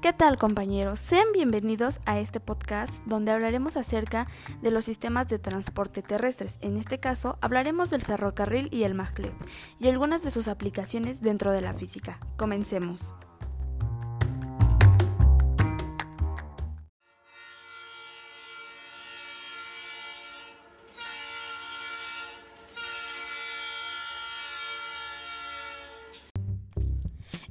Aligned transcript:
¿Qué 0.00 0.14
tal 0.14 0.38
compañeros? 0.38 0.98
Sean 0.98 1.26
bienvenidos 1.34 2.00
a 2.06 2.20
este 2.20 2.40
podcast 2.40 3.04
donde 3.04 3.32
hablaremos 3.32 3.76
acerca 3.76 4.28
de 4.62 4.70
los 4.70 4.86
sistemas 4.86 5.28
de 5.28 5.38
transporte 5.38 6.00
terrestres. 6.00 6.56
En 6.62 6.78
este 6.78 6.98
caso 6.98 7.36
hablaremos 7.42 7.90
del 7.90 8.00
ferrocarril 8.00 8.70
y 8.72 8.84
el 8.84 8.94
maglev 8.94 9.34
y 9.78 9.88
algunas 9.88 10.22
de 10.22 10.30
sus 10.30 10.48
aplicaciones 10.48 11.20
dentro 11.20 11.52
de 11.52 11.60
la 11.60 11.74
física. 11.74 12.18
Comencemos. 12.38 13.10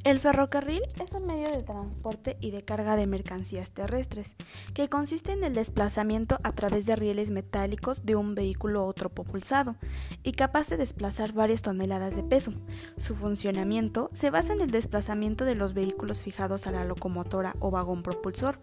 El 0.06 0.20
ferrocarril 0.20 0.82
es 1.02 1.12
un 1.12 1.28
medio 1.28 1.50
de 1.50 1.62
transporte 1.62 2.38
y 2.40 2.52
de 2.52 2.64
carga 2.64 2.96
de 2.96 3.06
mercancías 3.06 3.72
terrestres, 3.72 4.38
que 4.74 4.88
consiste 4.88 5.34
en 5.34 5.44
el 5.44 5.54
desplazamiento 5.54 6.38
a 6.44 6.54
través 6.54 6.86
de 6.86 6.96
rieles 6.96 7.32
metálicos 7.32 8.06
de 8.06 8.16
un 8.16 8.34
vehículo 8.34 8.88
o 8.88 8.94
propulsado 8.94 9.76
y 10.24 10.32
capaz 10.32 10.70
de 10.70 10.78
desplazar 10.78 11.34
varias 11.34 11.62
toneladas 11.62 12.16
de 12.16 12.24
peso. 12.24 12.54
Su 12.96 13.14
funcionamiento 13.14 14.10
se 14.14 14.30
basa 14.30 14.54
en 14.54 14.62
el 14.62 14.72
desplazamiento 14.72 15.44
de 15.44 15.56
los 15.56 15.74
vehículos 15.74 16.24
fijados 16.24 16.66
a 16.66 16.72
la 16.72 16.86
locomotora 16.86 17.58
o 17.60 17.70
vagón 17.70 18.02
propulsor, 18.02 18.60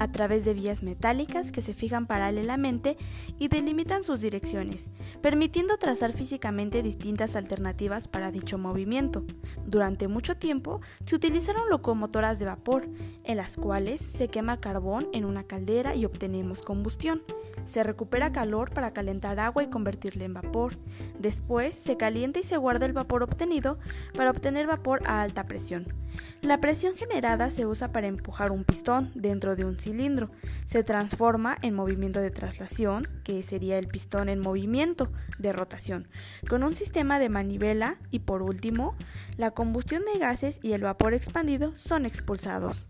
a 0.00 0.10
través 0.10 0.46
de 0.46 0.54
vías 0.54 0.82
metálicas 0.82 1.52
que 1.52 1.60
se 1.60 1.74
fijan 1.74 2.06
paralelamente 2.06 2.96
y 3.38 3.48
delimitan 3.48 4.04
sus 4.04 4.20
direcciones, 4.20 4.88
permitiendo 5.20 5.76
trazar 5.76 6.14
físicamente 6.14 6.82
distintas 6.82 7.36
alternativas 7.36 8.08
para 8.08 8.32
dicho 8.32 8.56
movimiento. 8.56 9.24
Durante 9.66 10.08
mucho 10.08 10.38
tiempo, 10.38 10.78
se 11.04 11.14
utilizaron 11.14 11.68
locomotoras 11.70 12.38
de 12.38 12.46
vapor, 12.46 12.88
en 13.24 13.36
las 13.36 13.56
cuales 13.56 14.00
se 14.00 14.28
quema 14.28 14.60
carbón 14.60 15.08
en 15.12 15.24
una 15.24 15.44
caldera 15.44 15.94
y 15.94 16.04
obtenemos 16.04 16.62
combustión. 16.62 17.22
Se 17.64 17.82
recupera 17.82 18.32
calor 18.32 18.72
para 18.72 18.92
calentar 18.92 19.40
agua 19.40 19.62
y 19.62 19.70
convertirla 19.70 20.24
en 20.24 20.34
vapor. 20.34 20.78
Después 21.18 21.76
se 21.76 21.96
calienta 21.96 22.40
y 22.40 22.44
se 22.44 22.56
guarda 22.56 22.86
el 22.86 22.92
vapor 22.92 23.22
obtenido 23.22 23.78
para 24.14 24.30
obtener 24.30 24.66
vapor 24.66 25.02
a 25.06 25.22
alta 25.22 25.46
presión. 25.46 25.92
La 26.40 26.60
presión 26.60 26.96
generada 26.96 27.50
se 27.50 27.66
usa 27.66 27.92
para 27.92 28.06
empujar 28.06 28.52
un 28.52 28.64
pistón 28.64 29.10
dentro 29.14 29.56
de 29.56 29.64
un 29.64 29.78
cilindro. 29.78 30.30
Se 30.66 30.84
transforma 30.84 31.58
en 31.62 31.74
movimiento 31.74 32.20
de 32.20 32.30
traslación, 32.30 33.08
que 33.24 33.42
sería 33.42 33.78
el 33.78 33.88
pistón 33.88 34.28
en 34.28 34.38
movimiento 34.38 35.10
de 35.38 35.52
rotación, 35.52 36.08
con 36.48 36.62
un 36.62 36.74
sistema 36.74 37.18
de 37.18 37.28
manivela 37.28 37.98
y 38.10 38.20
por 38.20 38.42
último, 38.42 38.96
la 39.36 39.50
combustión 39.50 40.02
de 40.12 40.18
gases 40.18 40.60
y 40.62 40.72
el 40.72 40.82
vapor 40.82 41.14
expandido 41.14 41.74
son 41.76 42.06
expulsados. 42.06 42.86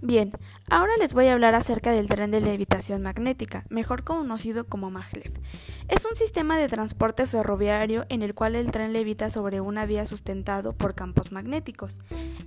Bien, 0.00 0.30
ahora 0.70 0.92
les 1.00 1.12
voy 1.12 1.26
a 1.26 1.32
hablar 1.32 1.56
acerca 1.56 1.90
del 1.90 2.06
tren 2.06 2.30
de 2.30 2.40
levitación 2.40 3.02
magnética, 3.02 3.66
mejor 3.68 4.04
conocido 4.04 4.64
como 4.64 4.92
maglev. 4.92 5.32
Es 5.88 6.04
un 6.04 6.14
sistema 6.14 6.56
de 6.56 6.68
transporte 6.68 7.26
ferroviario 7.26 8.06
en 8.08 8.22
el 8.22 8.32
cual 8.32 8.54
el 8.54 8.70
tren 8.70 8.92
levita 8.92 9.28
sobre 9.28 9.60
una 9.60 9.86
vía 9.86 10.06
sustentado 10.06 10.72
por 10.72 10.94
campos 10.94 11.32
magnéticos. 11.32 11.98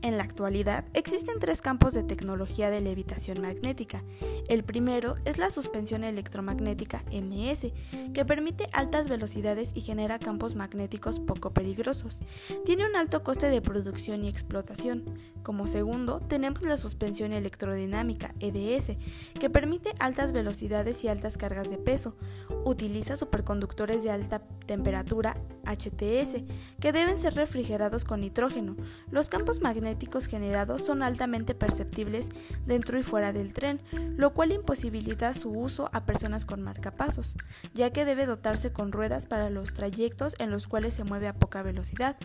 En 0.01 0.17
la 0.17 0.23
actualidad 0.23 0.85
existen 0.93 1.39
tres 1.39 1.61
campos 1.61 1.93
de 1.93 2.03
tecnología 2.03 2.69
de 2.69 2.79
levitación 2.79 3.41
magnética. 3.41 4.01
El 4.47 4.63
primero 4.63 5.15
es 5.25 5.37
la 5.37 5.49
suspensión 5.49 6.05
electromagnética 6.05 7.03
MS, 7.11 7.73
que 8.13 8.25
permite 8.25 8.67
altas 8.71 9.09
velocidades 9.09 9.73
y 9.75 9.81
genera 9.81 10.19
campos 10.19 10.55
magnéticos 10.55 11.19
poco 11.19 11.51
peligrosos. 11.51 12.21
Tiene 12.63 12.85
un 12.85 12.95
alto 12.95 13.23
coste 13.23 13.49
de 13.49 13.61
producción 13.61 14.23
y 14.23 14.29
explotación. 14.29 15.19
Como 15.43 15.67
segundo, 15.67 16.21
tenemos 16.21 16.61
la 16.61 16.77
suspensión 16.77 17.33
electrodinámica, 17.41 18.33
EDS, 18.39 18.97
que 19.39 19.49
permite 19.49 19.93
altas 19.99 20.31
velocidades 20.31 21.03
y 21.03 21.07
altas 21.09 21.37
cargas 21.37 21.69
de 21.69 21.77
peso. 21.77 22.15
Utiliza 22.63 23.17
superconductores 23.17 24.03
de 24.03 24.11
alta 24.11 24.41
temperatura, 24.65 25.37
HTS, 25.65 26.43
que 26.79 26.91
deben 26.91 27.17
ser 27.19 27.33
refrigerados 27.35 28.05
con 28.05 28.21
nitrógeno. 28.21 28.75
Los 29.09 29.29
campos 29.29 29.61
magnéticos 29.61 30.27
generados 30.27 30.83
son 30.83 31.03
altamente 31.03 31.55
perceptibles 31.55 32.29
dentro 32.65 32.99
y 32.99 33.03
fuera 33.03 33.33
del 33.33 33.53
tren, 33.53 33.81
lo 34.15 34.33
cual 34.33 34.51
imposibilita 34.51 35.33
su 35.33 35.51
uso 35.51 35.89
a 35.93 36.05
personas 36.05 36.45
con 36.45 36.61
marcapasos, 36.61 37.35
ya 37.73 37.91
que 37.91 38.05
debe 38.05 38.25
dotarse 38.25 38.71
con 38.71 38.91
ruedas 38.91 39.27
para 39.27 39.49
los 39.49 39.73
trayectos 39.73 40.35
en 40.39 40.51
los 40.51 40.67
cuales 40.67 40.93
se 40.93 41.03
mueve 41.03 41.27
a 41.27 41.35
poca 41.35 41.63
velocidad. 41.63 42.17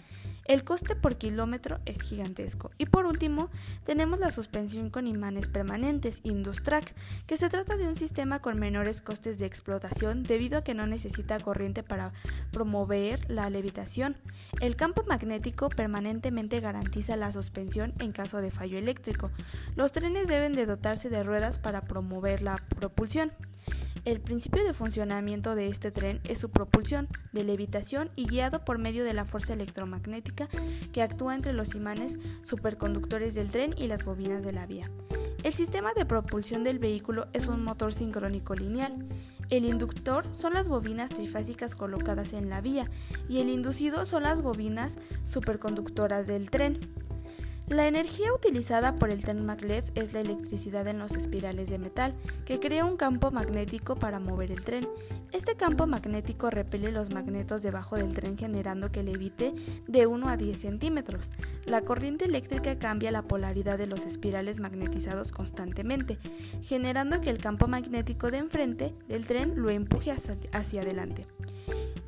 El 0.47 0.62
coste 0.62 0.95
por 0.95 1.17
kilómetro 1.17 1.81
es 1.87 2.01
gigantesco. 2.03 2.71
Y 2.79 2.87
por 2.87 3.07
último, 3.07 3.51
tenemos 3.84 4.21
la 4.21 4.31
suspensión 4.31 4.91
con 4.91 5.09
imanes 5.09 5.49
permanentes, 5.49 6.21
Industrack, 6.23 6.95
que 7.27 7.37
se 7.37 7.49
trata 7.49 7.77
de 7.77 7.89
un 7.89 7.97
sistema 7.97 8.41
con 8.41 8.59
menores 8.59 9.03
costes 9.03 9.39
de 9.39 9.47
explotación 9.47 10.23
debido 10.23 10.59
a 10.59 10.62
que 10.62 10.75
no 10.75 10.87
necesita 10.87 11.41
corriente 11.41 11.83
para 11.83 12.12
promover 12.53 13.29
la 13.29 13.51
levitación. 13.51 14.17
El 14.61 14.77
campo 14.77 15.03
magnético 15.03 15.69
permanentemente 15.69 16.61
garantiza 16.61 17.17
la 17.17 17.33
suspensión 17.33 17.93
en 17.99 18.13
caso 18.13 18.41
de 18.41 18.53
fallo 18.53 18.78
eléctrico. 18.78 19.33
Los 19.75 19.91
trenes 19.91 20.28
deben 20.28 20.53
de 20.53 20.67
dotarse 20.67 21.11
de 21.11 21.25
ruedas 21.25 21.59
para 21.59 21.83
promover 21.83 22.43
la 22.43 22.57
propulsión. 22.78 23.33
El 24.06 24.21
principio 24.21 24.62
de 24.62 24.72
funcionamiento 24.72 25.56
de 25.56 25.67
este 25.67 25.91
tren 25.91 26.21
es 26.28 26.39
su 26.39 26.49
propulsión, 26.49 27.09
de 27.33 27.43
levitación 27.43 28.12
y 28.15 28.28
guiado 28.28 28.65
por 28.65 28.78
medio 28.78 29.03
de 29.03 29.12
la 29.15 29.25
fuerza 29.25 29.55
electromagnética 29.55 30.49
que 30.93 31.03
actúa 31.03 31.34
entre 31.34 31.53
los 31.53 31.75
imanes 31.75 32.21
superconductores 32.45 33.34
del 33.34 33.50
tren 33.50 33.75
y 33.77 33.89
las 33.89 34.05
bobinas 34.05 34.45
de 34.45 34.53
la 34.53 34.65
vía. 34.65 34.93
El 35.43 35.53
sistema 35.53 35.93
de 35.93 36.06
propulsión 36.06 36.62
del 36.62 36.78
vehículo 36.78 37.27
es 37.33 37.49
un 37.49 37.65
motor 37.65 37.93
sincrónico 37.93 38.55
lineal. 38.55 39.09
El 39.50 39.65
inductor 39.65 40.25
son 40.31 40.55
las 40.55 40.69
bobinas 40.69 41.11
trifásicas 41.11 41.75
colocadas 41.75 42.33
en 42.33 42.49
la 42.49 42.61
vía 42.61 42.89
y 43.28 43.41
el 43.41 43.49
inducido 43.49 44.06
son 44.06 44.22
las 44.22 44.41
bobinas 44.41 44.99
superconductoras 45.25 46.28
del 46.28 46.49
tren. 46.49 46.78
La 47.69 47.88
energía 47.88 48.32
utilizada 48.32 48.94
por 48.94 49.10
el 49.10 49.25
tren 49.25 49.44
maglev 49.44 49.82
es 49.97 50.12
la 50.12 50.21
electricidad 50.21 50.87
en 50.87 51.00
los 51.00 51.16
espirales 51.16 51.69
de 51.69 51.78
metal, 51.78 52.15
que 52.44 52.60
crea 52.60 52.84
un 52.84 52.97
campo 52.97 53.32
magnético 53.32 53.97
para 53.97 54.21
mover 54.21 54.53
el 54.53 54.62
tren. 54.62 54.88
Este 55.32 55.56
campo 55.56 55.88
magnético 55.88 56.49
repele 56.49 56.93
los 56.93 57.10
magnetos 57.10 57.62
debajo 57.62 57.97
del 57.97 58.15
tren 58.15 58.38
generando 58.38 58.93
que 58.93 59.03
levite 59.03 59.53
de 59.88 60.06
1 60.06 60.28
a 60.28 60.37
10 60.37 60.60
centímetros. 60.60 61.28
La 61.65 61.82
corriente 61.82 62.27
eléctrica 62.27 62.78
cambia 62.78 63.10
la 63.10 63.22
polaridad 63.22 63.78
de 63.78 63.88
los 63.88 64.04
espirales 64.04 64.60
magnetizados 64.60 65.33
constantemente, 65.33 66.21
generando 66.62 67.21
que 67.21 67.31
el 67.31 67.38
campo 67.38 67.66
magnético 67.66 68.31
de 68.31 68.38
enfrente 68.38 68.94
del 69.09 69.27
tren 69.27 69.60
lo 69.60 69.71
empuje 69.71 70.12
hacia 70.12 70.83
adelante. 70.83 71.27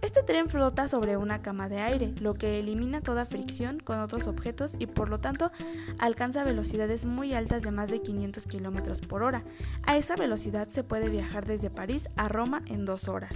Este 0.00 0.22
tren 0.22 0.48
flota 0.48 0.86
sobre 0.86 1.16
una 1.16 1.42
cama 1.42 1.68
de 1.68 1.80
aire, 1.80 2.14
lo 2.20 2.34
que 2.34 2.60
elimina 2.60 3.00
toda 3.00 3.26
fricción 3.26 3.80
con 3.80 3.98
otros 3.98 4.28
objetos 4.28 4.76
y 4.78 4.86
por 4.86 5.08
lo 5.08 5.18
tanto 5.18 5.50
alcanza 5.98 6.44
velocidades 6.44 7.04
muy 7.04 7.34
altas 7.34 7.62
de 7.62 7.72
más 7.72 7.90
de 7.90 8.00
500 8.00 8.46
km 8.46 9.06
por 9.06 9.22
hora. 9.24 9.44
A 9.84 9.96
esa 9.96 10.14
velocidad 10.14 10.68
se 10.68 10.84
puede 10.84 11.08
viajar 11.08 11.46
desde 11.46 11.68
París 11.70 12.08
a 12.16 12.28
Roma 12.28 12.62
en 12.66 12.84
dos 12.84 13.08
horas. 13.08 13.32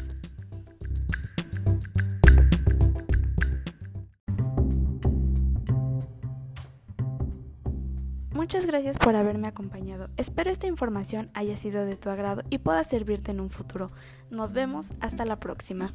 Muchas 8.33 8.67
gracias 8.67 8.99
por 8.99 9.15
haberme 9.15 9.49
acompañado. 9.49 10.11
Espero 10.17 10.51
esta 10.51 10.67
información 10.67 11.31
haya 11.35 11.57
sido 11.57 11.85
de 11.85 11.97
tu 11.97 12.09
agrado 12.09 12.43
y 12.51 12.59
pueda 12.59 12.83
servirte 12.83 13.31
en 13.31 13.41
un 13.41 13.51
futuro. 13.51 13.93
Nos 14.31 14.53
vemos 14.53 14.93
hasta 15.01 15.25
la 15.25 15.39
próxima. 15.39 15.95